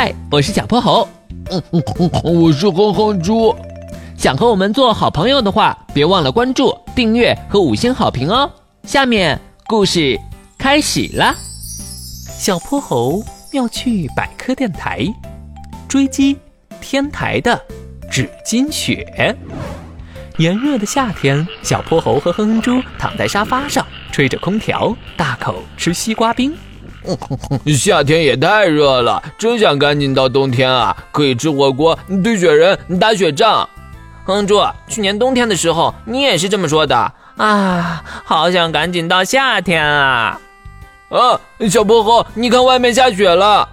[0.00, 1.08] 嗨，我是小泼猴。
[1.50, 3.52] 嗯嗯嗯，我是哼哼猪。
[4.16, 8.48] 想和我们做好朋友的话，别忘了关注、订阅和五星好评哦。
[8.84, 10.16] 下面故事
[10.56, 11.34] 开始啦。
[12.38, 13.20] 小泼猴
[13.50, 15.04] 妙趣百科电台，
[15.88, 16.36] 追击
[16.80, 17.60] 天台的
[18.08, 19.36] 纸巾雪。
[20.36, 26.56] 炎热的夏天，小泼猴和哼哼猪躺在沙发上，吹着空调，大口吃西瓜冰。
[27.66, 30.96] 夏天也太热了，真想赶紧到冬天啊！
[31.12, 33.68] 可以吃火锅、堆雪人、打雪仗。
[34.24, 38.04] 哼猪，去年冬天的时候你也是这么说的啊！
[38.24, 40.40] 好想赶紧到夏天啊！
[41.08, 41.40] 啊，
[41.70, 43.68] 小泼猴，你看外面下雪了！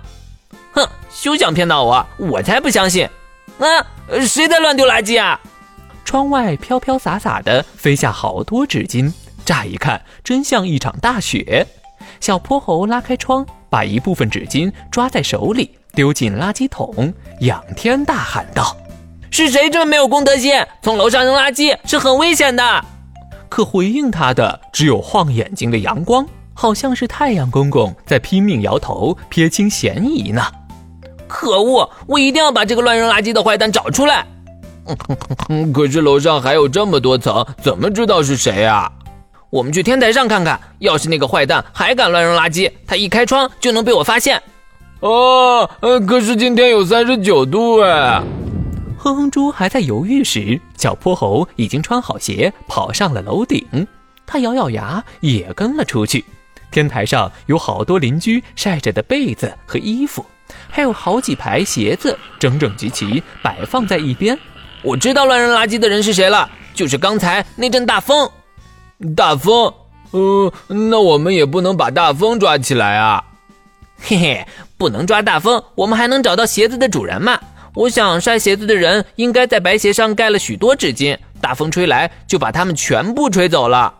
[0.73, 3.05] 哼，休想骗到我，我才不相信！
[3.59, 3.67] 啊，
[4.25, 5.39] 谁在乱丢垃圾啊？
[6.05, 9.11] 窗外飘飘洒洒的飞下好多纸巾，
[9.43, 11.67] 乍一看真像一场大雪。
[12.19, 18.75] 小泼猴拉开窗，把一部分纸巾抓在手里，丢进垃圾桶，仰天大喊道
[19.31, 20.53] ：“是谁这么没有公德心？
[20.81, 22.85] 从楼上扔垃圾是很危险的。”
[23.49, 30.41] 可回应他的只有晃眼睛的阳光，好像是太阳公公在拼命摇头，撇清嫌疑呢。
[31.27, 31.89] 可恶！
[32.07, 34.25] 我一定要把这个乱扔垃圾的坏蛋找出来。
[35.73, 38.91] 可是楼上还有这么多层，怎么知道是谁啊？
[39.55, 44.43] 我们去天台上看看，要是那个坏蛋还敢乱扔垃圾，他一开窗就能被我发现。
[44.99, 48.21] 哦，呃可是今天有三十九度哎！
[48.97, 53.65] 哼哼猪还在犹豫时，小泼猴已经穿好鞋跑上了楼顶。
[54.27, 56.25] 他咬咬牙也跟了出去。
[56.69, 60.25] 天台上有好多邻居晒着的被子和衣服，
[60.67, 64.37] 还有好几排鞋子整整齐齐摆放在一边。
[64.81, 68.29] 我知道乱扔垃圾的人是谁了，就是刚才那阵大风。
[69.15, 69.73] 大风，
[70.11, 73.23] 呃，那我们也不能把大风抓起来啊。
[73.97, 74.45] 嘿嘿，
[74.77, 77.39] 不能抓大风，我们还能找到鞋子的主人嘛？
[77.73, 83.93] 我想晒鞋子的人应该在白鞋上盖了许多纸巾，大风吹来就把它们全部吹走了。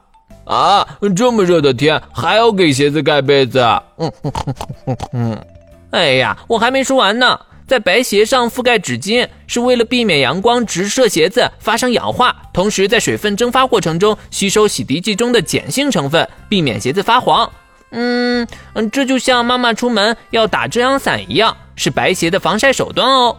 [0.46, 3.60] 啊，这么热的天还要给鞋子盖被子？
[3.98, 4.56] 嗯哼哼
[4.86, 5.46] 哼哼。
[5.92, 7.40] 哎呀，我还没说完呢。
[7.68, 17.50] 在白鞋上覆盖纸巾，是为了避免阳光直射鞋子发生氧化，同时在水分蒸发过程中吸收洗涤剂中的碱性成分，避免鞋子发黄。
[17.92, 23.38] 嗯嗯，这就像妈妈出门要打遮阳伞一样，是白鞋的防晒手段哦。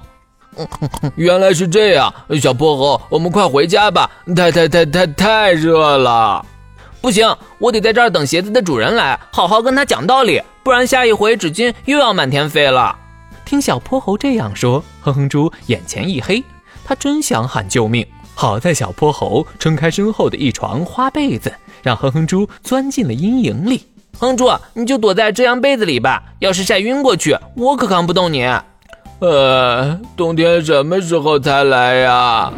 [1.16, 6.42] 原来是这样，小泼猴，我们快回家吧，太太太太太热了。
[7.02, 12.96] 不行，我得在这儿等鞋子的主人来，好好跟他讲道理，不然下一回纸巾又要满天飞了。
[13.46, 16.42] 听小泼猴这样说，哼哼猪眼前一黑，
[16.84, 18.04] 他真想喊救命。
[18.34, 23.86] 好在小泼猴撑开身后的一床花被子，让哼哼猪钻进了阴影里。
[24.18, 28.44] 哼猪，你就躲在遮阳被子里吧，要是晒晕过去，我可扛不动你。
[29.20, 32.52] 呃，冬天什么时候才来呀？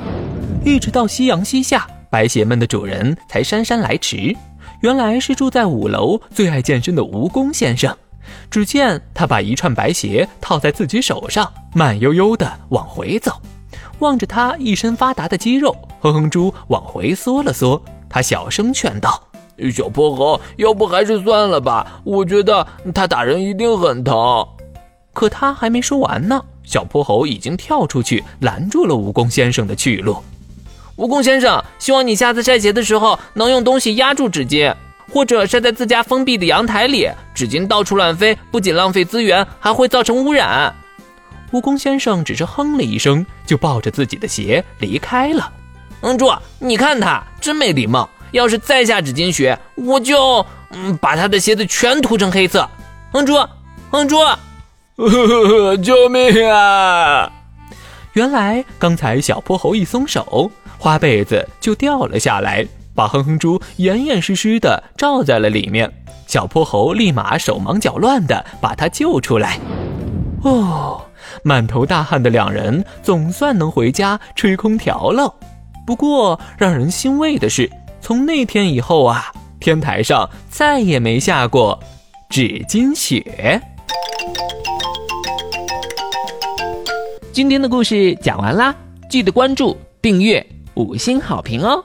[0.64, 4.34] 一直到夕阳西下，白鞋们的主人才姗姗来迟。
[4.80, 7.94] 原来是住在五楼、最爱健身的蜈蚣先生。
[8.50, 13.32] 只见他把一串白鞋套在自己手上，慢悠悠地往回走。
[13.98, 17.82] 望着他一身发达的肌肉，哼哼猪往回缩了缩。
[18.08, 19.22] 他小声劝道
[19.74, 22.00] ：“小泼猴，要不还是算了吧？
[22.04, 24.46] 我觉得他打人一定很疼。”
[25.12, 30.22] 可他还没说完呢，小泼猴已经跳出去拦住了蜈蚣先生的去路。
[30.96, 34.72] 蜈蚣先生，希望你下次晒鞋的时候能用东西压住纸巾。
[35.10, 40.74] 或者晒在自家封闭的阳台里，纸巾到处乱飞，不仅浪费资源，还会造成污染。
[41.50, 45.50] 蜈蚣先生只是哼了一声，就抱着自己的鞋离开了。
[46.02, 48.08] 嗯，猪，你看他真没礼貌。
[48.32, 52.68] 要是再下纸巾雪，我就嗯把他的鞋子全涂成黑色。
[53.10, 53.32] 哼猪，
[53.90, 54.16] 哼猪，
[55.82, 57.32] 救命啊！
[58.12, 62.66] 原来刚才小泼猴一松手，花被子就掉了下来。
[62.98, 65.88] 把哼哼猪严严实实的罩在了里面，
[66.26, 69.56] 小泼猴立马手忙脚乱的把他救出来。
[70.42, 71.00] 哦，
[71.44, 75.32] 满头大汗的两人总算能回家吹空调了。
[75.86, 77.70] 不过让人欣慰的是，
[78.00, 81.78] 从那天以后啊，天台上再也没下过
[82.28, 83.62] 纸巾雪。
[87.32, 88.74] 今天的故事讲完啦，
[89.08, 90.44] 记得关注、订阅、
[90.74, 91.84] 五星好评哦！